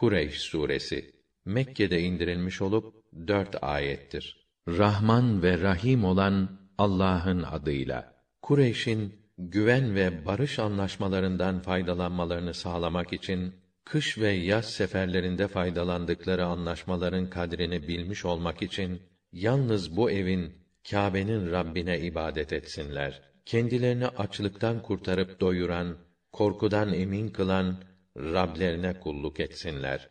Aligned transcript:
Kureyş 0.00 0.40
suresi 0.40 1.10
Mekke'de 1.44 2.00
indirilmiş 2.00 2.62
olup 2.62 2.94
dört 3.26 3.64
ayettir. 3.64 4.46
Rahman 4.68 5.42
ve 5.42 5.60
Rahim 5.60 6.04
olan 6.04 6.60
Allah'ın 6.78 7.42
adıyla. 7.42 8.14
Kureyş'in 8.42 9.14
güven 9.38 9.94
ve 9.94 10.26
barış 10.26 10.58
anlaşmalarından 10.58 11.60
faydalanmalarını 11.60 12.54
sağlamak 12.54 13.12
için 13.12 13.54
kış 13.84 14.18
ve 14.18 14.28
yaz 14.28 14.70
seferlerinde 14.70 15.48
faydalandıkları 15.48 16.44
anlaşmaların 16.44 17.30
kadrini 17.30 17.88
bilmiş 17.88 18.24
olmak 18.24 18.62
için 18.62 19.02
yalnız 19.32 19.96
bu 19.96 20.10
evin 20.10 20.52
Kâbe'nin 20.90 21.52
Rabbine 21.52 22.00
ibadet 22.00 22.52
etsinler. 22.52 23.22
Kendilerini 23.46 24.06
açlıktan 24.06 24.82
kurtarıp 24.82 25.40
doyuran, 25.40 25.96
korkudan 26.32 26.92
emin 26.92 27.28
kılan 27.28 27.89
Rablerine 28.16 29.00
kulluk 29.00 29.40
etsinler. 29.40 30.08